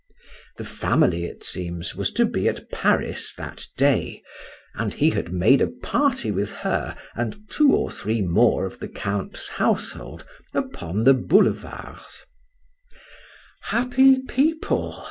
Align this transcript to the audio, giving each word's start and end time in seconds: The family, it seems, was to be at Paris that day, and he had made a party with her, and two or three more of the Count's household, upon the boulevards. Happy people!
The 0.57 0.65
family, 0.65 1.25
it 1.25 1.43
seems, 1.43 1.93
was 1.95 2.11
to 2.13 2.25
be 2.25 2.47
at 2.47 2.71
Paris 2.71 3.35
that 3.37 3.67
day, 3.77 4.23
and 4.73 4.95
he 4.95 5.11
had 5.11 5.31
made 5.31 5.61
a 5.61 5.67
party 5.67 6.31
with 6.31 6.49
her, 6.65 6.97
and 7.15 7.47
two 7.51 7.71
or 7.75 7.91
three 7.91 8.19
more 8.23 8.65
of 8.65 8.79
the 8.79 8.87
Count's 8.89 9.47
household, 9.47 10.25
upon 10.55 11.03
the 11.03 11.13
boulevards. 11.13 12.25
Happy 13.65 14.17
people! 14.27 14.97